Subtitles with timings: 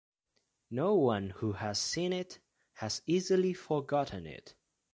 [0.71, 2.39] No one who has seen it
[2.77, 4.55] has easily forgotten it.